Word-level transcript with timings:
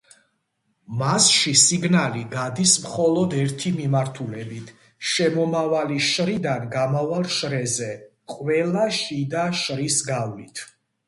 მასში 0.99 1.51
სიგნალი 1.63 2.23
გადის 2.31 2.73
მხოლოდ 2.85 3.35
ერთი 3.41 3.73
მიმართულებით: 3.75 4.71
შემომავალი 5.11 5.99
შრიდან 6.07 6.67
გამავალ 6.77 7.29
შრეზე, 7.37 7.91
ყველა 8.37 8.89
შიდა 9.03 9.45
შრის 9.63 10.01
გავლით. 10.13 10.65